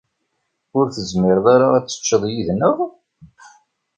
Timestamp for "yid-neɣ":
2.31-2.77